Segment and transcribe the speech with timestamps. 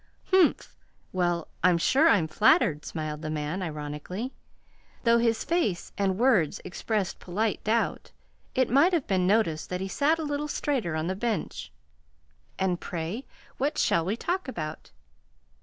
[0.31, 0.79] "Humph!
[1.13, 4.33] Well, I'm sure I'm flattered," smiled the man, ironically.
[5.03, 8.11] Though his face and words expressed polite doubt,
[8.55, 11.71] it might have been noticed that he sat a little straighter on the bench.
[12.57, 13.27] "And, pray,
[13.59, 14.89] what shall we talk about?"